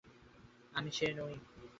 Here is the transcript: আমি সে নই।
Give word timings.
আমি 0.73 0.91
সে 0.91 1.07
নই। 1.13 1.35